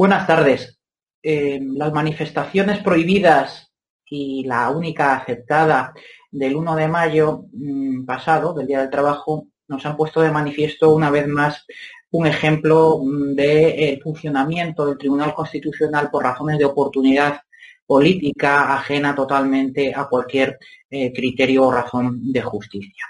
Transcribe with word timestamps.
Buenas 0.00 0.26
tardes. 0.26 0.80
Eh, 1.22 1.60
las 1.60 1.92
manifestaciones 1.92 2.78
prohibidas 2.78 3.70
y 4.06 4.44
la 4.44 4.70
única 4.70 5.14
aceptada 5.14 5.92
del 6.30 6.56
1 6.56 6.74
de 6.74 6.88
mayo 6.88 7.44
mm, 7.52 8.06
pasado, 8.06 8.54
del 8.54 8.66
Día 8.66 8.80
del 8.80 8.88
Trabajo, 8.88 9.48
nos 9.68 9.84
han 9.84 9.98
puesto 9.98 10.22
de 10.22 10.30
manifiesto 10.30 10.94
una 10.94 11.10
vez 11.10 11.28
más 11.28 11.66
un 12.12 12.26
ejemplo 12.26 13.02
mm, 13.04 13.34
del 13.34 14.00
funcionamiento 14.00 14.86
del 14.86 14.96
Tribunal 14.96 15.34
Constitucional 15.34 16.08
por 16.10 16.24
razones 16.24 16.56
de 16.56 16.64
oportunidad 16.64 17.42
política 17.84 18.72
ajena 18.72 19.14
totalmente 19.14 19.92
a 19.94 20.06
cualquier 20.06 20.58
eh, 20.88 21.12
criterio 21.12 21.64
o 21.64 21.72
razón 21.72 22.32
de 22.32 22.40
justicia. 22.40 23.04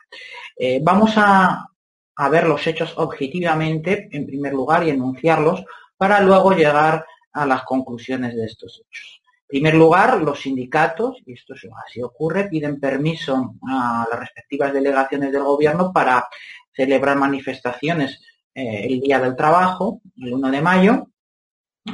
Eh, 0.57 0.81
vamos 0.83 1.13
a 1.17 1.69
ver 2.33 2.49
los 2.49 2.67
hechos 2.67 2.95
objetivamente, 2.97 4.09
en 4.11 4.27
primer 4.27 4.53
lugar, 4.55 4.85
y 4.85 4.91
enunciarlos 4.91 5.65
para 6.01 6.19
luego 6.23 6.53
llegar 6.53 7.05
a 7.31 7.45
las 7.45 7.63
conclusiones 7.65 8.35
de 8.35 8.47
estos 8.47 8.81
hechos. 8.81 9.21
En 9.43 9.47
primer 9.49 9.75
lugar, 9.75 10.23
los 10.23 10.41
sindicatos, 10.41 11.19
y 11.27 11.35
esto 11.35 11.53
así 11.87 12.01
ocurre, 12.01 12.49
piden 12.49 12.81
permiso 12.81 13.57
a 13.69 14.07
las 14.11 14.19
respectivas 14.19 14.73
delegaciones 14.73 15.31
del 15.31 15.43
gobierno 15.43 15.93
para 15.93 16.27
celebrar 16.73 17.19
manifestaciones 17.19 18.19
eh, 18.55 18.87
el 18.87 19.01
Día 19.01 19.21
del 19.21 19.37
Trabajo, 19.37 20.01
el 20.17 20.33
1 20.33 20.51
de 20.51 20.63
mayo, 20.63 21.09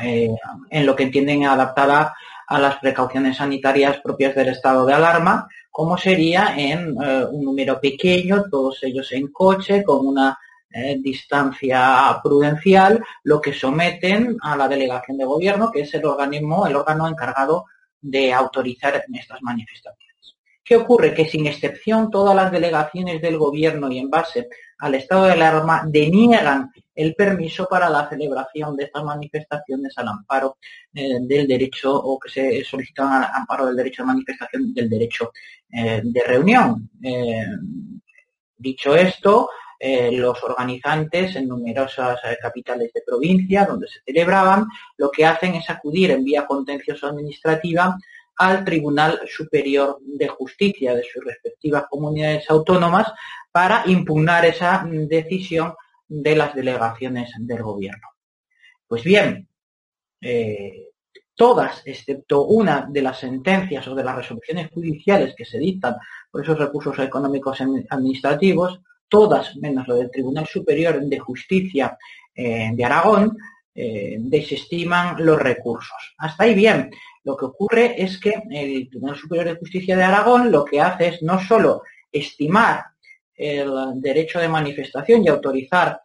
eh, 0.00 0.36
en 0.70 0.86
lo 0.86 0.94
que 0.94 1.02
entienden 1.02 1.44
adaptada 1.44 2.14
a 2.46 2.60
las 2.60 2.76
precauciones 2.76 3.38
sanitarias 3.38 3.98
propias 4.02 4.36
del 4.36 4.50
estado 4.50 4.86
de 4.86 4.94
alarma, 4.94 5.48
como 5.68 5.98
sería 5.98 6.54
en 6.56 6.94
eh, 7.02 7.24
un 7.28 7.42
número 7.42 7.80
pequeño, 7.80 8.44
todos 8.48 8.84
ellos 8.84 9.10
en 9.10 9.32
coche, 9.32 9.82
con 9.82 10.06
una 10.06 10.38
eh, 10.70 10.98
distancia 11.00 12.20
prudencial, 12.22 13.02
lo 13.22 13.40
que 13.40 13.52
someten 13.52 14.36
a 14.42 14.56
la 14.56 14.68
delegación 14.68 15.16
de 15.16 15.24
gobierno, 15.24 15.70
que 15.70 15.82
es 15.82 15.94
el 15.94 16.04
organismo, 16.04 16.66
el 16.66 16.76
órgano 16.76 17.08
encargado 17.08 17.66
de 18.00 18.32
autorizar 18.32 19.04
estas 19.12 19.42
manifestaciones. 19.42 20.36
¿Qué 20.62 20.76
ocurre? 20.76 21.14
Que 21.14 21.28
sin 21.28 21.46
excepción 21.46 22.10
todas 22.10 22.34
las 22.34 22.50
delegaciones 22.50 23.22
del 23.22 23.38
gobierno 23.38 23.90
y 23.90 23.98
en 23.98 24.10
base 24.10 24.48
al 24.78 24.96
estado 24.96 25.24
de 25.24 25.32
alarma 25.32 25.84
deniegan 25.86 26.72
el 26.94 27.14
permiso 27.14 27.66
para 27.70 27.88
la 27.88 28.08
celebración 28.08 28.76
de 28.76 28.84
estas 28.84 29.04
manifestaciones 29.04 29.96
al 29.96 30.08
amparo 30.08 30.58
eh, 30.92 31.20
del 31.20 31.46
derecho 31.46 31.94
o 31.94 32.18
que 32.18 32.28
se 32.28 32.64
solicitan 32.64 33.12
al 33.12 33.30
amparo 33.32 33.66
del 33.66 33.76
derecho 33.76 34.02
de 34.02 34.06
manifestación 34.08 34.74
del 34.74 34.90
derecho 34.90 35.32
eh, 35.70 36.02
de 36.04 36.22
reunión. 36.24 36.90
dicho 38.58 38.96
esto, 38.96 39.48
eh, 39.78 40.10
los 40.12 40.42
organizantes 40.42 41.36
en 41.36 41.48
numerosas 41.48 42.18
eh, 42.24 42.36
capitales 42.40 42.92
de 42.92 43.02
provincia 43.06 43.64
donde 43.64 43.88
se 43.88 44.00
celebraban, 44.04 44.66
lo 44.96 45.10
que 45.10 45.26
hacen 45.26 45.54
es 45.54 45.68
acudir 45.68 46.10
en 46.10 46.24
vía 46.24 46.46
contencioso 46.46 47.06
administrativa 47.06 47.96
al 48.36 48.64
Tribunal 48.64 49.20
Superior 49.26 49.98
de 50.00 50.28
Justicia 50.28 50.94
de 50.94 51.02
sus 51.02 51.24
respectivas 51.24 51.84
comunidades 51.88 52.48
autónomas 52.50 53.12
para 53.50 53.84
impugnar 53.86 54.44
esa 54.44 54.86
decisión 54.86 55.74
de 56.08 56.36
las 56.36 56.54
delegaciones 56.54 57.32
del 57.38 57.62
gobierno. 57.62 58.08
Pues 58.86 59.02
bien, 59.02 59.48
eh, 60.20 60.90
todas, 61.34 61.82
excepto 61.86 62.44
una 62.44 62.86
de 62.88 63.02
las 63.02 63.18
sentencias 63.18 63.86
o 63.88 63.94
de 63.94 64.04
las 64.04 64.16
resoluciones 64.16 64.70
judiciales 64.70 65.34
que 65.36 65.44
se 65.44 65.58
dictan 65.58 65.96
por 66.30 66.42
esos 66.42 66.58
recursos 66.58 66.98
económicos 66.98 67.60
administrativos, 67.60 68.80
todas 69.08 69.56
menos 69.56 69.86
lo 69.88 69.96
del 69.96 70.10
Tribunal 70.10 70.46
Superior 70.46 71.00
de 71.00 71.18
Justicia 71.18 71.96
eh, 72.34 72.70
de 72.72 72.84
Aragón, 72.84 73.36
eh, 73.74 74.16
desestiman 74.18 75.16
los 75.24 75.38
recursos. 75.38 76.14
Hasta 76.18 76.44
ahí 76.44 76.54
bien. 76.54 76.90
Lo 77.24 77.36
que 77.36 77.46
ocurre 77.46 78.02
es 78.02 78.18
que 78.18 78.42
el 78.50 78.88
Tribunal 78.88 79.16
Superior 79.16 79.46
de 79.48 79.56
Justicia 79.56 79.96
de 79.96 80.04
Aragón 80.04 80.50
lo 80.50 80.64
que 80.64 80.80
hace 80.80 81.08
es 81.08 81.22
no 81.22 81.40
solo 81.40 81.82
estimar 82.10 82.84
el 83.34 83.70
derecho 84.00 84.38
de 84.38 84.48
manifestación 84.48 85.22
y 85.22 85.28
autorizar 85.28 86.00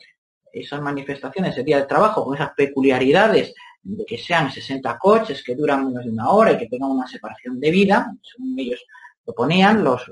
esas 0.51 0.81
manifestaciones 0.81 1.57
el 1.57 1.63
día 1.63 1.77
del 1.77 1.87
trabajo 1.87 2.25
con 2.25 2.35
esas 2.35 2.51
peculiaridades 2.53 3.53
de 3.83 4.05
que 4.05 4.17
sean 4.17 4.51
60 4.51 4.97
coches 4.97 5.43
que 5.43 5.55
duran 5.55 5.85
menos 5.85 6.03
de 6.03 6.11
una 6.11 6.29
hora 6.29 6.51
y 6.51 6.57
que 6.57 6.67
tengan 6.67 6.91
una 6.91 7.07
separación 7.07 7.59
de 7.59 7.71
vida, 7.71 8.13
según 8.21 8.59
ellos 8.59 8.83
lo 9.25 9.33
ponían 9.33 9.83
los 9.83 10.03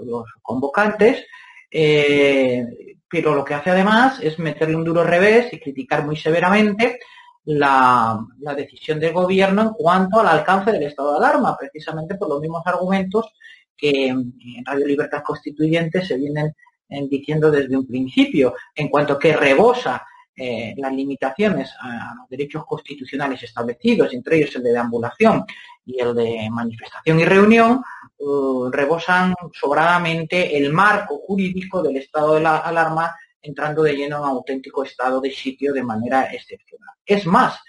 convocantes, 0.41 1.25
eh, 1.71 2.65
pero 3.09 3.33
lo 3.33 3.43
que 3.43 3.55
hace 3.55 3.71
además 3.71 4.19
es 4.21 4.37
meterle 4.39 4.75
un 4.75 4.83
duro 4.83 5.03
revés 5.03 5.51
y 5.51 5.59
criticar 5.59 6.05
muy 6.05 6.15
severamente 6.15 6.99
la, 7.45 8.19
decisión 8.55 8.99
del 8.99 9.13
gobierno 9.13 9.61
en 9.61 9.69
cuanto 9.69 10.19
al 10.19 10.27
alcance 10.27 10.71
del 10.71 10.83
estado 10.83 11.11
de 11.11 11.25
alarma, 11.25 11.57
precisamente 11.57 12.15
por 12.15 12.29
los 12.29 12.39
mismos 12.39 12.61
argumentos 12.65 13.33
que 13.75 14.07
en 14.07 14.33
Radio 14.65 14.85
Libertad 14.85 15.23
Constituyente 15.23 16.05
se 16.05 16.17
vienen 16.17 16.53
eh, 16.89 17.07
diciendo 17.09 17.49
desde 17.49 17.75
un 17.75 17.87
principio, 17.87 18.55
en 18.75 18.89
cuanto 18.89 19.17
que 19.17 19.35
rebosa 19.35 20.05
eh, 20.35 20.73
las 20.77 20.93
limitaciones 20.93 21.73
a 21.81 22.13
los 22.15 22.29
derechos 22.29 22.65
constitucionales 22.65 23.43
establecidos, 23.43 24.13
entre 24.13 24.37
ellos 24.37 24.55
el 24.55 24.63
de 24.63 24.71
deambulación 24.71 25.43
y 25.85 25.99
el 25.99 26.15
de 26.15 26.49
manifestación 26.51 27.19
y 27.19 27.25
reunión, 27.25 27.81
uh, 28.19 28.69
rebosan 28.71 29.33
sobradamente 29.53 30.57
el 30.57 30.71
marco 30.71 31.19
jurídico 31.19 31.81
del 31.81 31.97
estado 31.97 32.35
de 32.35 32.41
la 32.41 32.57
alarma, 32.57 33.15
entrando 33.41 33.83
de 33.83 33.95
lleno 33.95 34.17
en 34.17 34.23
auténtico 34.23 34.83
estado 34.83 35.21
de 35.21 35.31
sitio 35.31 35.73
de 35.73 35.83
manera 35.83 36.31
excepcional. 36.33 36.95
Es 37.05 37.25
más, 37.25 37.59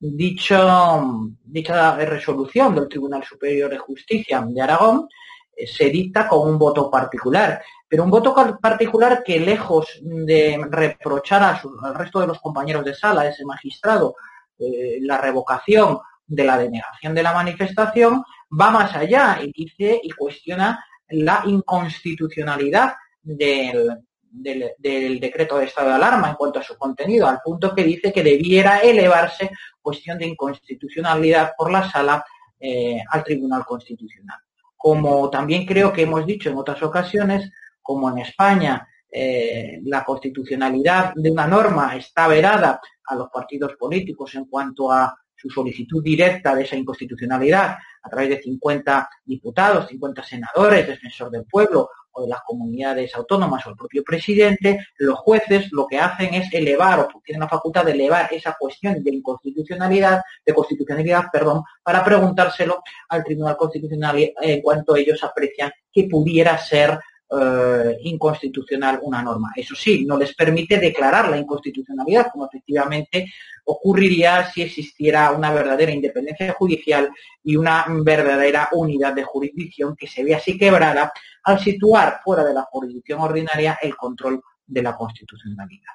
dicha 0.00 1.96
resolución 1.96 2.74
del 2.74 2.88
Tribunal 2.88 3.22
Superior 3.22 3.70
de 3.70 3.78
Justicia 3.78 4.42
de 4.46 4.60
Aragón 4.62 5.08
eh, 5.54 5.66
se 5.66 5.90
dicta 5.90 6.26
con 6.26 6.48
un 6.48 6.58
voto 6.58 6.90
particular, 6.90 7.62
pero 7.86 8.04
un 8.04 8.10
voto 8.10 8.34
particular 8.60 9.22
que 9.22 9.38
lejos 9.38 10.00
de 10.02 10.58
reprochar 10.70 11.42
al 11.82 11.94
resto 11.94 12.20
de 12.20 12.28
los 12.28 12.40
compañeros 12.40 12.84
de 12.84 12.94
sala, 12.94 13.28
ese 13.28 13.44
magistrado, 13.44 14.14
eh, 14.58 14.98
la 15.02 15.18
revocación 15.18 15.98
de 16.26 16.44
la 16.44 16.56
denegación 16.56 17.14
de 17.14 17.22
la 17.22 17.34
manifestación, 17.34 18.22
va 18.58 18.70
más 18.70 18.94
allá 18.94 19.40
y 19.42 19.52
dice 19.52 20.00
y 20.02 20.10
cuestiona 20.10 20.84
la 21.08 21.42
inconstitucionalidad 21.46 22.94
del, 23.22 23.98
decreto 24.32 25.58
de 25.58 25.64
estado 25.66 25.88
de 25.88 25.94
alarma 25.94 26.30
en 26.30 26.36
cuanto 26.36 26.60
a 26.60 26.62
su 26.62 26.76
contenido, 26.76 27.26
al 27.26 27.40
punto 27.44 27.74
que 27.74 27.84
dice 27.84 28.12
que 28.12 28.22
debiera 28.22 28.78
elevarse 28.78 29.50
cuestión 29.80 30.18
de 30.18 30.26
inconstitucionalidad 30.26 31.52
por 31.56 31.70
la 31.70 31.90
sala 31.90 32.24
eh, 32.58 32.98
al 33.10 33.24
Tribunal 33.24 33.64
Constitucional. 33.64 34.38
Como 34.76 35.28
también 35.28 35.66
creo 35.66 35.92
que 35.92 36.02
hemos 36.02 36.24
dicho 36.24 36.48
en 36.48 36.56
otras 36.56 36.82
ocasiones, 36.82 37.50
como 37.82 38.10
en 38.10 38.18
España 38.18 38.86
eh, 39.10 39.80
la 39.84 40.04
constitucionalidad 40.04 41.12
de 41.16 41.30
una 41.30 41.46
norma 41.46 41.96
está 41.96 42.28
verada 42.28 42.80
a 43.04 43.14
los 43.16 43.28
partidos 43.28 43.74
políticos 43.76 44.34
en 44.36 44.44
cuanto 44.44 44.92
a 44.92 45.16
su 45.40 45.48
solicitud 45.48 46.02
directa 46.02 46.54
de 46.54 46.64
esa 46.64 46.76
inconstitucionalidad 46.76 47.76
a 48.02 48.08
través 48.08 48.30
de 48.30 48.42
50 48.42 49.08
diputados, 49.24 49.88
50 49.88 50.22
senadores, 50.22 50.86
defensor 50.86 51.30
del 51.30 51.44
pueblo 51.44 51.88
o 52.12 52.22
de 52.22 52.28
las 52.28 52.40
comunidades 52.44 53.14
autónomas 53.14 53.64
o 53.66 53.70
el 53.70 53.76
propio 53.76 54.02
presidente, 54.02 54.86
los 54.98 55.18
jueces 55.20 55.68
lo 55.72 55.86
que 55.86 55.98
hacen 55.98 56.34
es 56.34 56.52
elevar 56.52 57.00
o 57.00 57.08
tienen 57.24 57.40
la 57.40 57.48
facultad 57.48 57.84
de 57.84 57.92
elevar 57.92 58.28
esa 58.32 58.56
cuestión 58.58 59.02
de 59.02 59.14
inconstitucionalidad, 59.14 60.20
de 60.44 60.54
constitucionalidad, 60.54 61.26
perdón, 61.32 61.62
para 61.82 62.04
preguntárselo 62.04 62.82
al 63.08 63.24
Tribunal 63.24 63.56
Constitucional 63.56 64.32
en 64.40 64.60
cuanto 64.60 64.96
ellos 64.96 65.22
aprecian 65.22 65.70
que 65.92 66.04
pudiera 66.04 66.58
ser 66.58 66.98
eh, 67.32 67.98
inconstitucional 68.02 68.98
una 69.02 69.22
norma. 69.22 69.52
Eso 69.54 69.74
sí, 69.74 70.04
no 70.04 70.16
les 70.16 70.34
permite 70.34 70.78
declarar 70.78 71.28
la 71.28 71.38
inconstitucionalidad, 71.38 72.30
como 72.32 72.46
efectivamente 72.46 73.32
ocurriría 73.64 74.50
si 74.50 74.62
existiera 74.62 75.30
una 75.30 75.52
verdadera 75.52 75.92
independencia 75.92 76.52
judicial 76.54 77.10
y 77.44 77.54
una 77.54 77.84
verdadera 78.02 78.68
unidad 78.72 79.14
de 79.14 79.22
jurisdicción 79.22 79.94
que 79.94 80.08
se 80.08 80.24
ve 80.24 80.34
así 80.34 80.58
quebrada 80.58 81.12
al 81.44 81.60
situar 81.60 82.20
fuera 82.24 82.44
de 82.44 82.54
la 82.54 82.62
jurisdicción 82.62 83.20
ordinaria 83.20 83.78
el 83.80 83.96
control 83.96 84.42
de 84.66 84.82
la 84.82 84.96
constitucionalidad. 84.96 85.92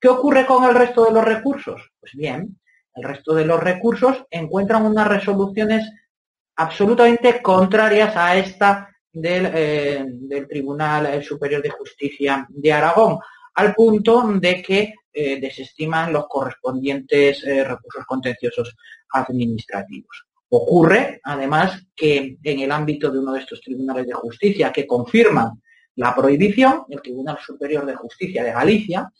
¿Qué 0.00 0.08
ocurre 0.08 0.44
con 0.44 0.64
el 0.64 0.74
resto 0.74 1.04
de 1.04 1.12
los 1.12 1.24
recursos? 1.24 1.90
Pues 1.98 2.12
bien, 2.14 2.58
el 2.94 3.02
resto 3.02 3.34
de 3.34 3.44
los 3.44 3.62
recursos 3.62 4.24
encuentran 4.30 4.84
unas 4.84 5.08
resoluciones 5.08 5.90
absolutamente 6.56 7.40
contrarias 7.42 8.16
a 8.16 8.36
esta 8.36 8.90
del, 9.16 9.50
eh, 9.54 10.46
Tribunal 10.46 11.24
Superior 11.24 11.62
de 11.62 11.70
Justicia 11.70 12.46
de 12.50 12.72
Aragón, 12.72 13.18
al 13.54 13.74
punto 13.74 14.28
de 14.34 14.60
que 14.60 14.92
eh, 15.10 15.40
desestiman 15.40 16.12
los 16.12 16.26
correspondientes 16.28 17.42
eh, 17.44 17.64
recursos 17.64 18.04
contenciosos 18.04 18.76
administrativos. 19.10 20.26
Ocurre, 20.50 21.20
además, 21.24 21.86
que 21.94 22.36
en 22.42 22.60
el 22.60 22.70
ámbito 22.70 23.10
de 23.10 23.18
uno 23.18 23.32
de 23.32 23.40
estos 23.40 23.62
tribunales 23.62 24.06
de 24.06 24.12
justicia 24.12 24.70
que 24.70 24.86
confirman 24.86 25.62
la 25.94 26.14
prohibición, 26.14 26.84
el 26.90 27.00
Tribunal 27.00 27.38
Superior 27.38 27.86
de 27.86 27.96
Justicia 27.96 28.44
de 28.44 28.52
Galicia, 28.52 29.10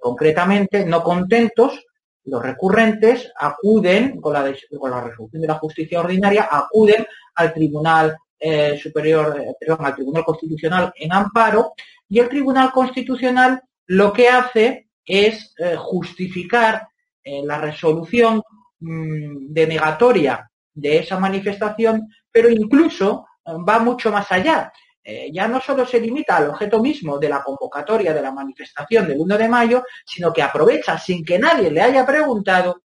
concretamente, 0.00 0.86
no 0.86 1.02
contentos, 1.02 1.84
los 2.24 2.42
recurrentes 2.42 3.30
acuden, 3.38 4.18
con 4.22 4.32
la, 4.32 4.52
con 4.78 4.90
la 4.90 5.02
resolución 5.02 5.42
de 5.42 5.48
la 5.48 5.58
justicia 5.58 6.00
ordinaria, 6.00 6.48
acuden 6.50 7.06
al 7.34 7.52
Tribunal 7.52 8.16
eh, 8.38 8.78
superior, 8.78 9.40
eh, 9.40 9.54
perdón, 9.58 9.86
al 9.86 9.94
Tribunal 9.94 10.24
Constitucional 10.24 10.92
en 10.96 11.12
amparo 11.12 11.74
y 12.08 12.18
el 12.18 12.28
Tribunal 12.28 12.72
Constitucional 12.72 13.62
lo 13.86 14.12
que 14.12 14.28
hace 14.28 14.88
es 15.04 15.54
eh, 15.58 15.76
justificar 15.76 16.88
la 17.26 17.56
resolución 17.56 18.42
mm, 18.80 19.46
denegatoria 19.50 20.50
de 20.74 20.98
esa 20.98 21.18
manifestación, 21.18 22.06
pero 22.30 22.50
incluso 22.50 23.26
va 23.46 23.78
mucho 23.78 24.12
más 24.12 24.30
allá. 24.30 24.70
ya 25.32 25.48
no 25.48 25.58
solo 25.60 25.86
se 25.86 26.00
limita 26.00 26.36
al 26.36 26.50
objeto 26.50 26.82
mismo 26.82 27.18
de 27.18 27.30
la 27.30 27.42
convocatoria 27.42 28.12
de 28.12 28.20
la 28.20 28.30
manifestación 28.30 29.06
del 29.08 29.20
1 29.20 29.38
de 29.38 29.48
mayo, 29.48 29.84
sino 30.04 30.32
que 30.34 30.42
aprovecha 30.42 30.98
sin 30.98 31.24
que 31.24 31.38
nadie 31.38 31.70
le 31.70 31.80
haya 31.80 32.04
preguntado 32.04 32.82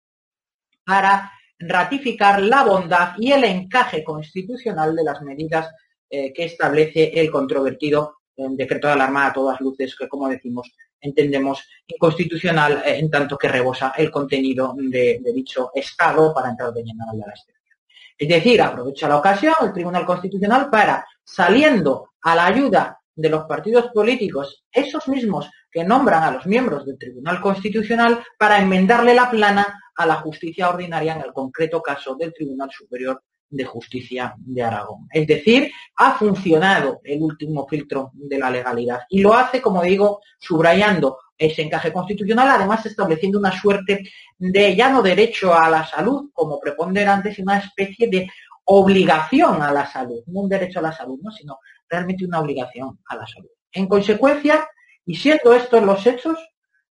para 0.84 1.32
ratificar 1.58 2.42
la 2.42 2.64
bondad 2.64 3.14
y 3.18 3.32
el 3.32 3.44
encaje 3.44 4.04
constitucional 4.04 4.94
de 4.94 5.04
las 5.04 5.22
medidas 5.22 5.72
eh, 6.08 6.32
que 6.32 6.44
establece 6.44 7.18
el 7.20 7.30
controvertido 7.30 8.16
decreto 8.36 8.86
de 8.86 8.92
alarma 8.92 9.26
a 9.26 9.32
todas 9.32 9.60
luces, 9.60 9.96
que 9.96 10.08
como 10.08 10.28
decimos 10.28 10.70
entendemos 11.00 11.66
inconstitucional 11.86 12.82
eh, 12.84 12.98
en 12.98 13.10
tanto 13.10 13.36
que 13.36 13.48
rebosa 13.48 13.92
el 13.96 14.10
contenido 14.10 14.74
de, 14.76 15.20
dicho 15.34 15.70
Estado 15.74 16.32
para 16.34 16.50
entrar 16.50 16.72
de 16.72 16.82
lleno 16.82 17.04
a 17.10 17.14
la 17.14 17.32
excepción. 17.32 17.76
Es 18.18 18.28
decir, 18.28 18.60
aprovecha 18.62 19.08
la 19.08 19.18
ocasión 19.18 19.54
el 19.62 19.72
Tribunal 19.72 20.06
Constitucional 20.06 20.70
para, 20.70 21.06
saliendo 21.22 22.12
a 22.22 22.34
la 22.34 22.46
ayuda 22.46 23.00
de 23.14 23.28
los 23.28 23.44
partidos 23.44 23.88
políticos, 23.92 24.64
esos 24.70 25.08
mismos 25.08 25.50
que 25.70 25.84
nombran 25.84 26.22
a 26.22 26.30
los 26.30 26.46
miembros 26.46 26.84
del 26.86 26.98
Tribunal 26.98 27.40
Constitucional, 27.40 28.22
para 28.38 28.58
enmendarle 28.58 29.14
la 29.14 29.30
plana 29.30 29.82
a 29.96 30.06
la 30.06 30.16
justicia 30.16 30.68
ordinaria 30.68 31.14
en 31.14 31.22
el 31.22 31.32
concreto 31.32 31.82
caso 31.82 32.14
del 32.14 32.32
Tribunal 32.32 32.70
Superior 32.70 33.22
de 33.48 33.64
Justicia 33.64 34.34
de 34.38 34.62
Aragón. 34.62 35.06
Es 35.10 35.26
decir, 35.26 35.70
ha 35.96 36.12
funcionado 36.14 37.00
el 37.04 37.22
último 37.22 37.66
filtro 37.66 38.10
de 38.14 38.38
la 38.38 38.50
legalidad 38.50 39.00
y 39.08 39.20
lo 39.20 39.34
hace, 39.34 39.60
como 39.60 39.82
digo, 39.82 40.20
subrayando 40.38 41.18
ese 41.38 41.62
encaje 41.62 41.92
constitucional, 41.92 42.48
además 42.48 42.84
estableciendo 42.86 43.38
una 43.38 43.52
suerte 43.52 44.10
de 44.38 44.74
ya 44.74 44.88
no 44.88 45.02
derecho 45.02 45.54
a 45.54 45.68
la 45.68 45.86
salud 45.86 46.30
como 46.32 46.58
preponderante, 46.58 47.32
sino 47.32 47.52
una 47.52 47.60
especie 47.60 48.08
de 48.08 48.28
obligación 48.64 49.62
a 49.62 49.70
la 49.70 49.86
salud, 49.86 50.22
no 50.26 50.40
un 50.40 50.48
derecho 50.48 50.80
a 50.80 50.82
la 50.82 50.92
salud, 50.92 51.18
¿no? 51.22 51.30
sino 51.30 51.58
realmente 51.88 52.24
una 52.24 52.40
obligación 52.40 52.98
a 53.06 53.16
la 53.16 53.26
salud. 53.26 53.48
En 53.70 53.86
consecuencia, 53.86 54.66
y 55.04 55.14
siendo 55.14 55.54
estos 55.54 55.82
los 55.82 56.04
hechos, 56.06 56.38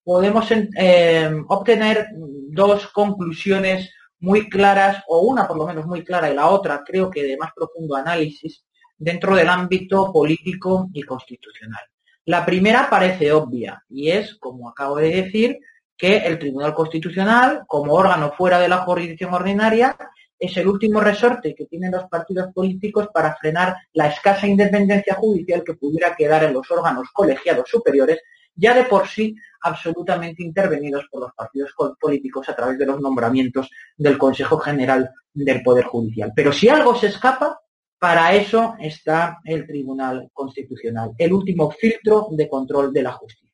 podemos 0.02 0.50
eh, 0.50 1.30
obtener 1.48 2.08
dos 2.52 2.88
conclusiones 2.88 3.92
muy 4.18 4.48
claras, 4.48 5.02
o 5.08 5.20
una 5.20 5.46
por 5.48 5.56
lo 5.56 5.66
menos 5.66 5.86
muy 5.86 6.04
clara 6.04 6.30
y 6.30 6.34
la 6.34 6.48
otra 6.48 6.82
creo 6.84 7.10
que 7.10 7.22
de 7.22 7.36
más 7.36 7.52
profundo 7.54 7.96
análisis, 7.96 8.64
dentro 8.98 9.34
del 9.34 9.48
ámbito 9.48 10.12
político 10.12 10.88
y 10.92 11.02
constitucional. 11.02 11.82
La 12.26 12.44
primera 12.44 12.88
parece 12.90 13.32
obvia 13.32 13.82
y 13.88 14.10
es, 14.10 14.36
como 14.36 14.68
acabo 14.68 14.96
de 14.96 15.10
decir, 15.22 15.58
que 15.96 16.18
el 16.18 16.38
Tribunal 16.38 16.74
Constitucional, 16.74 17.64
como 17.66 17.94
órgano 17.94 18.32
fuera 18.32 18.58
de 18.58 18.68
la 18.68 18.78
jurisdicción 18.78 19.32
ordinaria, 19.32 19.96
es 20.38 20.56
el 20.56 20.66
último 20.66 21.00
resorte 21.00 21.54
que 21.54 21.66
tienen 21.66 21.92
los 21.92 22.04
partidos 22.04 22.52
políticos 22.54 23.08
para 23.12 23.36
frenar 23.36 23.76
la 23.92 24.08
escasa 24.08 24.46
independencia 24.46 25.14
judicial 25.14 25.62
que 25.62 25.74
pudiera 25.74 26.16
quedar 26.16 26.44
en 26.44 26.54
los 26.54 26.70
órganos 26.70 27.08
colegiados 27.12 27.68
superiores 27.68 28.20
ya 28.60 28.74
de 28.74 28.84
por 28.84 29.08
sí 29.08 29.34
absolutamente 29.62 30.42
intervenidos 30.42 31.06
por 31.10 31.22
los 31.22 31.32
partidos 31.32 31.72
políticos 31.98 32.48
a 32.48 32.56
través 32.56 32.78
de 32.78 32.86
los 32.86 33.00
nombramientos 33.00 33.70
del 33.96 34.18
Consejo 34.18 34.58
General 34.58 35.10
del 35.32 35.62
Poder 35.62 35.84
Judicial. 35.84 36.32
Pero 36.34 36.52
si 36.52 36.68
algo 36.68 36.94
se 36.94 37.08
escapa, 37.08 37.60
para 37.98 38.34
eso 38.34 38.76
está 38.80 39.38
el 39.44 39.66
Tribunal 39.66 40.30
Constitucional, 40.32 41.12
el 41.18 41.32
último 41.32 41.70
filtro 41.70 42.28
de 42.30 42.48
control 42.48 42.92
de 42.92 43.02
la 43.02 43.12
justicia. 43.12 43.50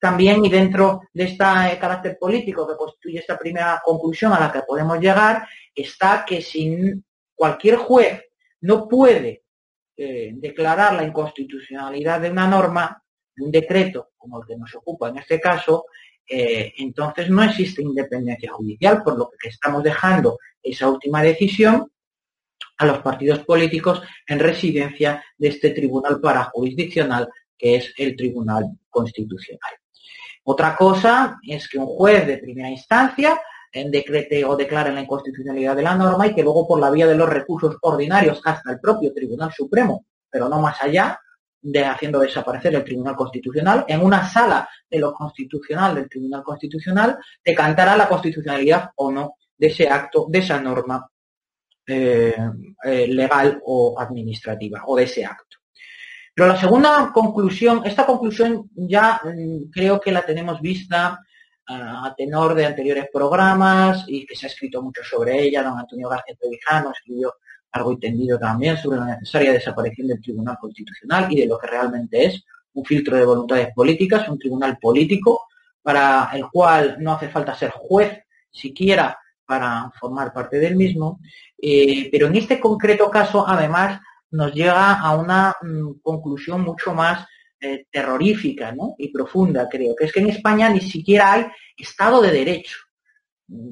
También, 0.00 0.44
y 0.44 0.48
dentro 0.48 1.02
de 1.12 1.24
este 1.24 1.44
carácter 1.80 2.16
político 2.18 2.68
que 2.68 2.76
constituye 2.76 3.18
esta 3.18 3.38
primera 3.38 3.80
conclusión 3.84 4.32
a 4.32 4.40
la 4.40 4.52
que 4.52 4.62
podemos 4.62 5.00
llegar, 5.00 5.48
está 5.74 6.24
que 6.24 6.42
si 6.42 6.92
cualquier 7.34 7.76
juez 7.76 8.22
no 8.60 8.86
puede 8.86 9.44
eh, 9.96 10.32
declarar 10.34 10.94
la 10.94 11.04
inconstitucionalidad 11.04 12.20
de 12.20 12.30
una 12.30 12.46
norma, 12.46 13.03
un 13.38 13.50
decreto 13.50 14.10
como 14.16 14.40
el 14.40 14.46
que 14.46 14.56
nos 14.56 14.74
ocupa 14.74 15.08
en 15.08 15.18
este 15.18 15.40
caso, 15.40 15.86
eh, 16.26 16.72
entonces 16.78 17.28
no 17.30 17.42
existe 17.42 17.82
independencia 17.82 18.52
judicial, 18.52 19.02
por 19.02 19.18
lo 19.18 19.30
que 19.38 19.48
estamos 19.48 19.82
dejando 19.82 20.38
esa 20.62 20.88
última 20.88 21.22
decisión 21.22 21.90
a 22.78 22.86
los 22.86 22.98
partidos 22.98 23.40
políticos 23.40 24.02
en 24.26 24.38
residencia 24.38 25.22
de 25.36 25.48
este 25.48 25.70
tribunal 25.70 26.20
parajurisdiccional 26.20 27.28
que 27.56 27.76
es 27.76 27.92
el 27.96 28.16
Tribunal 28.16 28.78
Constitucional. 28.90 29.72
Otra 30.44 30.76
cosa 30.76 31.38
es 31.46 31.68
que 31.68 31.78
un 31.78 31.86
juez 31.86 32.26
de 32.26 32.38
primera 32.38 32.68
instancia 32.68 33.40
decrete 33.72 34.44
o 34.44 34.56
declare 34.56 34.92
la 34.92 35.00
inconstitucionalidad 35.00 35.74
de 35.74 35.82
la 35.82 35.96
norma 35.96 36.26
y 36.26 36.34
que 36.34 36.42
luego 36.42 36.66
por 36.66 36.78
la 36.78 36.90
vía 36.90 37.06
de 37.06 37.16
los 37.16 37.28
recursos 37.28 37.76
ordinarios 37.82 38.40
hasta 38.44 38.72
el 38.72 38.80
propio 38.80 39.12
Tribunal 39.12 39.52
Supremo, 39.52 40.06
pero 40.30 40.48
no 40.48 40.60
más 40.60 40.80
allá, 40.80 41.18
de 41.64 41.82
haciendo 41.82 42.20
desaparecer 42.20 42.74
el 42.74 42.84
Tribunal 42.84 43.16
Constitucional, 43.16 43.86
en 43.88 44.02
una 44.02 44.28
sala 44.28 44.68
de 44.88 44.98
lo 44.98 45.14
constitucional 45.14 45.94
del 45.94 46.10
Tribunal 46.10 46.42
Constitucional, 46.42 47.16
decantará 47.42 47.96
la 47.96 48.06
constitucionalidad 48.06 48.90
o 48.96 49.10
no 49.10 49.36
de 49.56 49.68
ese 49.68 49.88
acto, 49.88 50.26
de 50.28 50.40
esa 50.40 50.60
norma 50.60 51.08
eh, 51.86 52.36
eh, 52.84 53.06
legal 53.08 53.60
o 53.64 53.98
administrativa, 53.98 54.82
o 54.86 54.94
de 54.94 55.04
ese 55.04 55.24
acto. 55.24 55.56
Pero 56.34 56.48
la 56.48 56.60
segunda 56.60 57.10
conclusión, 57.14 57.80
esta 57.86 58.04
conclusión 58.04 58.68
ya 58.74 59.20
mm, 59.24 59.70
creo 59.70 59.98
que 59.98 60.12
la 60.12 60.22
tenemos 60.22 60.60
vista 60.60 61.18
a 61.66 62.14
tenor 62.14 62.54
de 62.54 62.66
anteriores 62.66 63.06
programas 63.10 64.04
y 64.06 64.26
que 64.26 64.36
se 64.36 64.44
ha 64.44 64.50
escrito 64.50 64.82
mucho 64.82 65.02
sobre 65.02 65.40
ella. 65.40 65.62
Don 65.62 65.78
Antonio 65.78 66.10
García 66.10 66.36
Trevijano 66.38 66.92
escribió 66.92 67.36
algo 67.74 67.92
entendido 67.92 68.38
también 68.38 68.76
sobre 68.76 68.98
la 68.98 69.06
necesaria 69.06 69.52
desaparición 69.52 70.06
del 70.06 70.20
Tribunal 70.20 70.56
Constitucional 70.60 71.26
y 71.30 71.40
de 71.40 71.46
lo 71.46 71.58
que 71.58 71.66
realmente 71.66 72.24
es 72.24 72.44
un 72.72 72.84
filtro 72.84 73.16
de 73.16 73.24
voluntades 73.24 73.74
políticas, 73.74 74.28
un 74.28 74.38
tribunal 74.38 74.78
político 74.78 75.46
para 75.82 76.30
el 76.34 76.48
cual 76.50 76.96
no 77.00 77.12
hace 77.12 77.28
falta 77.28 77.54
ser 77.54 77.70
juez 77.70 78.22
siquiera 78.50 79.18
para 79.44 79.90
formar 79.98 80.32
parte 80.32 80.58
del 80.58 80.76
mismo, 80.76 81.20
eh, 81.60 82.08
pero 82.10 82.28
en 82.28 82.36
este 82.36 82.60
concreto 82.60 83.10
caso 83.10 83.46
además 83.46 84.00
nos 84.30 84.54
llega 84.54 84.94
a 85.00 85.16
una 85.16 85.54
mm, 85.60 86.00
conclusión 86.00 86.62
mucho 86.62 86.94
más 86.94 87.26
eh, 87.60 87.86
terrorífica 87.90 88.74
y 88.98 89.08
profunda, 89.08 89.68
creo, 89.68 89.96
que 89.96 90.04
es 90.04 90.12
que 90.12 90.20
en 90.20 90.30
España 90.30 90.68
ni 90.68 90.80
siquiera 90.80 91.32
hay 91.32 91.46
Estado 91.76 92.22
de 92.22 92.30
Derecho. 92.30 92.76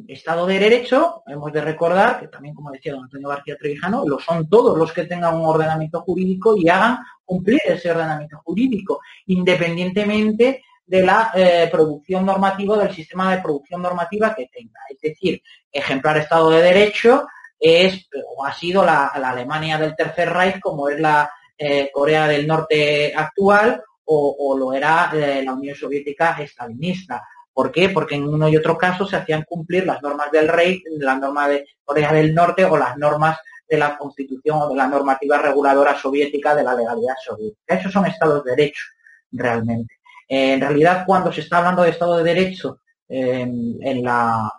Estado 0.06 0.46
de 0.46 0.58
Derecho, 0.58 1.22
hemos 1.26 1.52
de 1.52 1.62
recordar 1.62 2.20
que 2.20 2.28
también, 2.28 2.54
como 2.54 2.70
decía 2.70 2.92
don 2.92 3.04
Antonio 3.04 3.28
García 3.28 3.56
Trevijano, 3.56 4.06
lo 4.06 4.18
son 4.18 4.48
todos 4.48 4.76
los 4.76 4.92
que 4.92 5.04
tengan 5.04 5.34
un 5.34 5.46
ordenamiento 5.46 6.02
jurídico 6.02 6.54
y 6.56 6.68
hagan 6.68 6.98
cumplir 7.24 7.60
ese 7.64 7.90
ordenamiento 7.90 8.38
jurídico, 8.44 9.00
independientemente 9.26 10.62
de 10.84 11.02
la 11.02 11.30
eh, 11.34 11.68
producción 11.72 12.26
normativa, 12.26 12.76
del 12.76 12.94
sistema 12.94 13.34
de 13.34 13.40
producción 13.40 13.80
normativa 13.80 14.34
que 14.34 14.48
tenga. 14.52 14.80
Es 14.90 15.00
decir, 15.00 15.42
ejemplar 15.70 16.18
Estado 16.18 16.50
de 16.50 16.62
Derecho 16.62 17.26
es 17.58 18.08
o 18.36 18.44
ha 18.44 18.52
sido 18.52 18.84
la, 18.84 19.06
Alemania 19.06 19.78
del 19.78 19.96
Tercer 19.96 20.30
Reich, 20.30 20.60
como 20.60 20.88
es 20.88 21.00
la 21.00 21.30
eh, 21.56 21.90
Corea 21.92 22.26
del 22.26 22.46
Norte 22.46 23.14
actual 23.16 23.82
o, 24.04 24.56
lo 24.58 24.74
era 24.74 25.10
eh, 25.14 25.42
la 25.42 25.54
Unión 25.54 25.74
Soviética 25.74 26.36
estalinista. 26.42 27.22
¿Por 27.52 27.70
qué? 27.70 27.90
Porque 27.90 28.14
en 28.14 28.26
uno 28.26 28.48
y 28.48 28.56
otro 28.56 28.78
caso 28.78 29.06
se 29.06 29.16
hacían 29.16 29.42
cumplir 29.42 29.86
las 29.86 30.02
normas 30.02 30.30
del 30.32 30.48
rey, 30.48 30.82
la 30.98 31.16
norma 31.16 31.48
de 31.48 31.66
Corea 31.84 32.12
del 32.12 32.34
Norte 32.34 32.64
o 32.64 32.76
las 32.76 32.96
normas 32.96 33.38
de 33.68 33.78
la 33.78 33.96
Constitución 33.96 34.58
o 34.60 34.68
de 34.68 34.76
la 34.76 34.86
normativa 34.86 35.38
reguladora 35.38 35.98
soviética 35.98 36.54
de 36.54 36.62
la 36.62 36.74
legalidad 36.74 37.14
soviética. 37.24 37.74
Esos 37.74 37.92
son 37.92 38.06
estados 38.06 38.44
de 38.44 38.50
derecho, 38.50 38.84
realmente. 39.32 39.94
en 40.28 40.60
realidad, 40.60 41.04
cuando 41.06 41.32
se 41.32 41.40
está 41.40 41.58
hablando 41.58 41.82
de 41.82 41.90
Estado 41.90 42.16
de 42.16 42.24
Derecho 42.24 42.80
en, 43.08 44.02
la, 44.02 44.50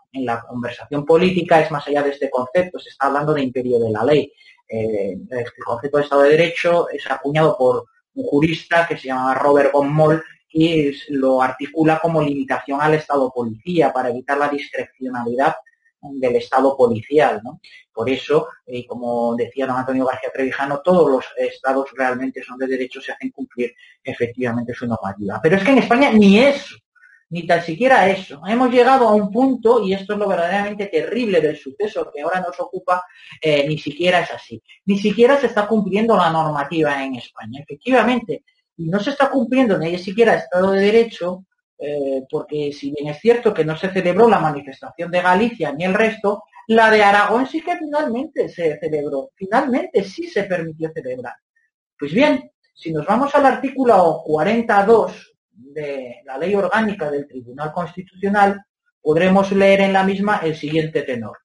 conversación 0.47 1.05
política, 1.05 1.61
es 1.61 1.71
más 1.71 1.87
allá 1.87 2.03
de 2.03 2.11
este 2.11 2.29
concepto, 2.29 2.77
se 2.79 2.89
está 2.89 3.07
hablando 3.07 3.33
de 3.33 3.41
imperio 3.41 3.79
de 3.79 3.91
la 3.91 4.03
ley. 4.03 4.31
Eh, 4.67 5.17
este 5.29 5.61
concepto 5.63 5.97
de 5.97 6.03
Estado 6.03 6.21
de 6.23 6.29
Derecho 6.29 6.89
es 6.89 7.09
acuñado 7.09 7.57
por 7.57 7.85
un 8.15 8.23
jurista 8.25 8.87
que 8.87 8.97
se 8.97 9.07
llama 9.07 9.33
Robert 9.33 9.71
von 9.71 9.91
Moll 9.91 10.23
y 10.53 10.95
lo 11.09 11.41
articula 11.41 11.99
como 11.99 12.21
limitación 12.21 12.79
al 12.79 12.93
Estado 12.93 13.31
policía 13.33 13.91
para 13.91 14.09
evitar 14.09 14.37
la 14.37 14.47
discrecionalidad 14.47 15.55
del 16.01 16.35
Estado 16.35 16.77
policial. 16.77 17.41
¿no? 17.43 17.59
Por 17.91 18.09
eso, 18.09 18.47
y 18.67 18.85
como 18.85 19.35
decía 19.35 19.65
don 19.65 19.77
Antonio 19.77 20.05
García 20.05 20.29
Trevijano, 20.31 20.81
todos 20.81 21.09
los 21.09 21.25
estados 21.37 21.89
realmente 21.95 22.43
son 22.43 22.59
de 22.59 22.67
derecho, 22.67 23.01
se 23.01 23.13
hacen 23.13 23.31
cumplir 23.31 23.73
efectivamente 24.03 24.73
su 24.73 24.85
normativa. 24.85 25.39
Pero 25.41 25.55
es 25.55 25.63
que 25.63 25.71
en 25.71 25.79
España 25.79 26.11
ni 26.11 26.39
eso, 26.39 26.75
ni 27.29 27.47
tan 27.47 27.63
siquiera 27.63 28.07
eso. 28.07 28.41
Hemos 28.45 28.69
llegado 28.69 29.07
a 29.07 29.15
un 29.15 29.31
punto, 29.31 29.83
y 29.83 29.93
esto 29.93 30.13
es 30.13 30.19
lo 30.19 30.27
verdaderamente 30.27 30.85
terrible 30.85 31.41
del 31.41 31.57
suceso 31.57 32.11
que 32.13 32.21
ahora 32.21 32.41
nos 32.41 32.59
ocupa, 32.59 33.03
eh, 33.41 33.67
ni 33.67 33.79
siquiera 33.79 34.19
es 34.19 34.29
así. 34.29 34.61
Ni 34.85 34.99
siquiera 34.99 35.39
se 35.39 35.47
está 35.47 35.67
cumpliendo 35.67 36.15
la 36.15 36.29
normativa 36.29 37.03
en 37.03 37.15
España. 37.15 37.61
Efectivamente, 37.61 38.43
y 38.77 38.89
no 38.89 38.99
se 38.99 39.11
está 39.11 39.29
cumpliendo 39.29 39.77
ni 39.77 39.97
siquiera 39.97 40.35
Estado 40.35 40.71
de 40.71 40.81
Derecho, 40.81 41.45
eh, 41.77 42.23
porque 42.29 42.71
si 42.71 42.91
bien 42.91 43.09
es 43.09 43.19
cierto 43.19 43.53
que 43.53 43.65
no 43.65 43.75
se 43.77 43.89
celebró 43.89 44.29
la 44.29 44.39
manifestación 44.39 45.11
de 45.11 45.21
Galicia 45.21 45.73
ni 45.73 45.83
el 45.83 45.93
resto, 45.93 46.43
la 46.67 46.89
de 46.89 47.03
Aragón 47.03 47.45
sí 47.45 47.61
que 47.61 47.77
finalmente 47.77 48.47
se 48.47 48.79
celebró, 48.79 49.31
finalmente 49.35 50.03
sí 50.03 50.27
se 50.27 50.43
permitió 50.43 50.91
celebrar. 50.93 51.35
Pues 51.97 52.13
bien, 52.13 52.51
si 52.73 52.91
nos 52.91 53.05
vamos 53.05 53.35
al 53.35 53.45
artículo 53.45 54.21
42 54.25 55.33
de 55.51 56.21
la 56.25 56.37
ley 56.37 56.55
orgánica 56.55 57.11
del 57.11 57.27
Tribunal 57.27 57.71
Constitucional, 57.73 58.63
podremos 59.01 59.51
leer 59.51 59.81
en 59.81 59.93
la 59.93 60.03
misma 60.03 60.39
el 60.43 60.55
siguiente 60.55 61.01
tenor. 61.03 61.37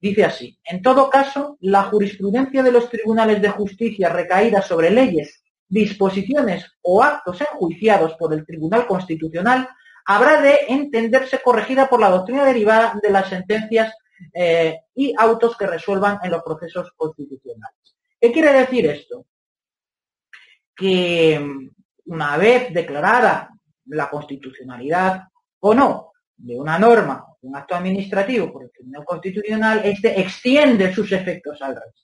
Dice 0.00 0.24
así, 0.24 0.58
en 0.64 0.82
todo 0.82 1.08
caso, 1.08 1.56
la 1.60 1.84
jurisprudencia 1.84 2.62
de 2.62 2.72
los 2.72 2.90
tribunales 2.90 3.40
de 3.40 3.48
justicia 3.48 4.08
recaída 4.08 4.60
sobre 4.60 4.90
leyes, 4.90 5.43
disposiciones 5.74 6.72
o 6.82 7.02
actos 7.02 7.40
enjuiciados 7.40 8.14
por 8.14 8.32
el 8.32 8.46
Tribunal 8.46 8.86
Constitucional 8.86 9.68
habrá 10.06 10.40
de 10.40 10.56
entenderse 10.68 11.40
corregida 11.42 11.88
por 11.88 11.98
la 12.00 12.10
doctrina 12.10 12.44
derivada 12.44 13.00
de 13.02 13.10
las 13.10 13.28
sentencias 13.28 13.92
eh, 14.32 14.78
y 14.94 15.12
autos 15.18 15.56
que 15.56 15.66
resuelvan 15.66 16.20
en 16.22 16.30
los 16.30 16.44
procesos 16.44 16.92
constitucionales. 16.96 17.96
¿Qué 18.20 18.30
quiere 18.30 18.52
decir 18.52 18.86
esto? 18.86 19.26
Que 20.76 21.44
una 22.06 22.36
vez 22.36 22.72
declarada 22.72 23.50
la 23.86 24.08
constitucionalidad 24.08 25.24
o 25.58 25.74
no 25.74 26.12
de 26.36 26.56
una 26.56 26.78
norma, 26.78 27.26
un 27.40 27.56
acto 27.56 27.74
administrativo 27.74 28.52
por 28.52 28.62
el 28.62 28.70
Tribunal 28.70 29.04
Constitucional, 29.04 29.80
este 29.84 30.20
extiende 30.20 30.94
sus 30.94 31.10
efectos 31.10 31.60
al 31.62 31.74
resto. 31.74 32.02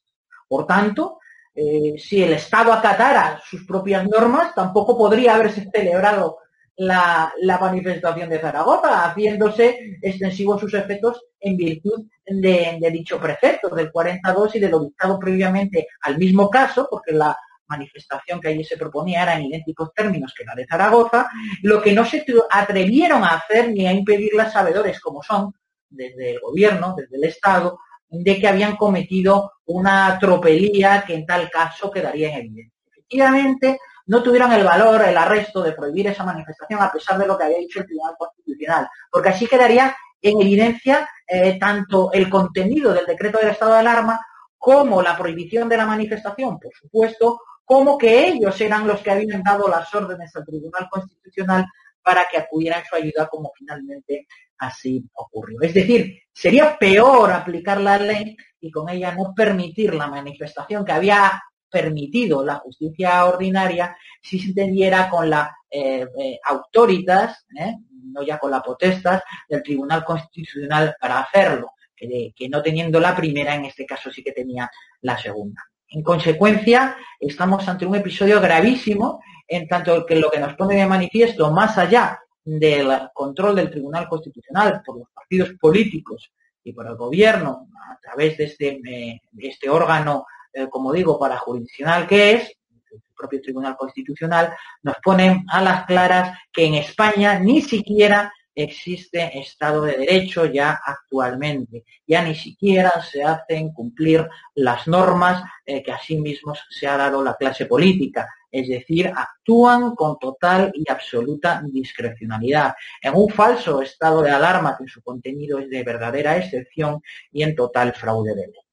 Por 0.48 0.66
tanto, 0.66 1.20
eh, 1.62 1.99
si 1.99 2.23
el 2.23 2.33
Estado 2.33 2.73
acatara 2.73 3.38
sus 3.45 3.67
propias 3.67 4.09
normas, 4.09 4.55
tampoco 4.55 4.97
podría 4.97 5.35
haberse 5.35 5.69
celebrado 5.71 6.38
la, 6.76 7.35
manifestación 7.61 8.31
de 8.31 8.38
Zaragoza, 8.38 9.05
haciéndose 9.05 9.99
extensivos 10.00 10.59
sus 10.59 10.73
efectos 10.73 11.23
en 11.38 11.59
virtud 11.59 12.07
de, 12.25 12.79
dicho 12.90 13.21
precepto, 13.21 13.69
del 13.75 13.93
42 13.93 14.57
y 14.57 14.59
de 14.59 14.71
lo 14.71 14.81
dictado 14.81 15.19
previamente 15.19 15.87
al 16.00 16.17
mismo 16.17 16.49
caso, 16.49 16.88
porque 16.90 17.12
la 17.12 17.37
manifestación 17.67 18.40
que 18.40 18.49
allí 18.49 18.64
se 18.64 18.79
proponía 18.79 19.25
era 19.25 19.37
en 19.37 19.43
idénticos 19.43 19.93
términos 19.93 20.33
que 20.35 20.47
la 20.47 20.55
de 20.55 20.67
Zaragoza, 20.67 21.29
lo 21.62 21.83
que 21.83 21.93
no 21.93 22.07
se 22.07 22.25
atrevieron 22.50 23.23
a 23.23 23.35
hacer 23.35 23.71
ni 23.71 23.87
a 23.87 23.93
impedir 23.93 24.33
las 24.33 24.55
sabedores 24.55 24.99
como 24.99 25.23
son, 25.23 25.52
desde 25.90 26.31
el 26.31 26.40
gobierno, 26.40 26.95
desde 26.97 27.17
el 27.17 27.25
Estado, 27.25 27.79
de 28.11 28.40
que 28.40 28.49
habían 28.49 28.76
cometido 28.76 29.52
una 29.67 30.19
tropelía 30.19 31.05
que 31.07 31.14
en 31.14 31.26
tal 31.26 31.49
caso 31.49 31.90
quedaría 31.90 32.29
en 32.29 32.38
evidencia. 32.40 32.81
Efectivamente, 32.90 33.79
no 34.07 34.23
tuvieron 34.23 34.52
el 34.52 34.64
valor, 34.64 35.02
el 35.02 35.17
arresto 35.17 35.62
de 35.62 35.73
prohibir 35.73 36.09
esa 36.09 36.25
manifestación 36.25 36.83
a 36.83 36.90
pesar 36.90 37.19
de 37.19 37.26
lo 37.26 37.38
que 37.38 37.45
había 37.45 37.59
dicho 37.59 37.81
el 37.81 37.87
Tribunal 37.87 38.17
Constitucional, 38.19 38.88
porque 39.11 39.29
así 39.29 39.47
quedaría 39.47 39.97
en 40.21 40.40
evidencia 40.40 41.09
eh, 41.26 41.59
tanto 41.59 42.11
el 42.12 42.29
contenido 42.29 42.93
del 42.93 43.07
decreto 43.07 43.38
del 43.38 43.50
estado 43.50 43.73
de 43.73 43.79
alarma 43.79 44.21
como 44.59 45.00
la 45.00 45.17
prohibición 45.17 45.69
de 45.69 45.76
la 45.76 45.87
manifestación, 45.87 46.59
por 46.59 46.73
supuesto, 46.75 47.40
como 47.64 47.97
que 47.97 48.26
ellos 48.26 48.61
eran 48.61 48.87
los 48.87 49.00
que 49.00 49.12
habían 49.12 49.43
dado 49.45 49.69
las 49.69 49.95
órdenes 49.95 50.35
al 50.35 50.45
Tribunal 50.45 50.88
Constitucional 50.90 51.67
para 52.02 52.26
que 52.30 52.38
acudieran 52.38 52.83
su 52.88 52.97
ayuda, 52.97 53.28
como 53.28 53.52
finalmente 53.57 54.26
así 54.59 55.04
ocurrió. 55.14 55.61
Es 55.62 55.75
decir, 55.75 56.23
sería 56.33 56.78
peor 56.78 57.33
aplicar 57.33 57.80
la 57.80 57.99
ley 57.99 58.37
y 58.61 58.71
con 58.71 58.88
ella 58.88 59.14
no 59.14 59.35
permitir 59.35 59.95
la 59.95 60.07
manifestación 60.07 60.85
que 60.85 60.92
había 60.92 61.42
permitido 61.71 62.45
la 62.45 62.57
justicia 62.57 63.25
ordinaria 63.25 63.97
si 64.21 64.38
se 64.38 64.49
entendiera 64.49 65.09
con 65.09 65.30
la 65.30 65.57
eh, 65.71 66.07
eh 66.19 66.40
autoritas, 66.45 67.47
¿eh? 67.57 67.76
no 68.12 68.23
ya 68.23 68.38
con 68.38 68.50
la 68.50 68.61
potestas 68.61 69.23
del 69.49 69.62
Tribunal 69.62 70.04
Constitucional 70.04 70.97
para 71.00 71.21
hacerlo, 71.21 71.73
que, 71.95 72.33
que 72.35 72.49
no 72.49 72.61
teniendo 72.61 72.99
la 72.99 73.14
primera, 73.14 73.54
en 73.54 73.66
este 73.66 73.87
caso 73.87 74.11
sí 74.11 74.23
que 74.23 74.33
tenía 74.33 74.69
la 75.02 75.16
segunda. 75.16 75.62
En 75.92 76.02
consecuencia, 76.02 76.97
estamos 77.19 77.66
ante 77.69 77.85
un 77.85 77.97
episodio 77.97 78.40
gravísimo, 78.40 79.21
en 79.50 79.69
tanto 79.69 80.07
que 80.07 80.16
lo 80.16 80.30
que 80.30 80.38
nos 80.38 80.54
pone 80.54 80.76
de 80.76 80.87
manifiesto, 80.87 81.50
más 81.50 81.76
allá 81.76 82.21
del 82.42 83.11
control 83.12 83.57
del 83.57 83.71
Tribunal 83.71 84.09
Constitucional 84.09 84.80
por 84.85 84.99
los 84.99 85.09
partidos 85.12 85.50
políticos 85.61 86.33
y 86.64 86.73
por 86.73 86.87
el 86.87 86.97
gobierno, 86.97 87.69
a 87.90 87.99
través 88.00 88.38
de 88.38 88.45
este, 88.45 88.80
eh, 88.87 89.21
de 89.30 89.49
este 89.49 89.69
órgano 89.69 90.25
eh, 90.52 90.69
como 90.69 90.92
digo, 90.92 91.19
para 91.19 91.38
jurisdiccional 91.38 92.07
que 92.07 92.33
es, 92.33 92.52
el 92.92 93.02
propio 93.16 93.40
Tribunal 93.40 93.76
Constitucional, 93.76 94.54
nos 94.83 94.97
ponen 95.02 95.45
a 95.49 95.62
las 95.62 95.85
claras 95.85 96.37
que 96.52 96.64
en 96.64 96.75
España 96.75 97.38
ni 97.38 97.62
siquiera 97.62 98.33
existe 98.54 99.38
Estado 99.38 99.83
de 99.83 99.97
Derecho 99.97 100.47
ya 100.47 100.80
actualmente. 100.85 101.85
Ya 102.07 102.23
ni 102.23 102.35
siquiera 102.35 103.02
se 103.02 103.23
hacen 103.23 103.73
cumplir 103.73 104.28
las 104.54 104.87
normas 104.87 105.42
eh, 105.64 105.83
que 105.83 105.92
a 105.92 106.00
mismos 106.19 106.61
se 106.69 106.87
ha 106.87 106.97
dado 106.97 107.23
la 107.23 107.37
clase 107.37 107.66
política. 107.66 108.28
Es 108.50 108.69
decir, 108.69 109.12
actúan 109.14 109.95
con 109.95 110.19
total 110.19 110.73
y 110.75 110.90
absoluta 110.90 111.62
discrecionalidad, 111.64 112.75
en 113.00 113.14
un 113.14 113.28
falso 113.28 113.80
estado 113.80 114.23
de 114.23 114.30
alarma 114.30 114.76
que 114.76 114.85
en 114.85 114.88
su 114.88 115.02
contenido 115.02 115.59
es 115.61 115.71
de 115.71 115.85
verdadera 115.85 116.37
excepción 116.37 117.00
y 117.30 117.45
en 117.45 117.54
total 117.54 117.95
fraude 117.95 118.35
de 118.35 118.47
ley. 118.49 118.69